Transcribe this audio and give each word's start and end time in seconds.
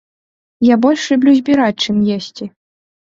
Я 0.67 0.75
больш 0.87 1.03
люблю 1.15 1.31
збіраць, 1.41 1.79
чым 1.85 2.03
есці. 2.19 2.51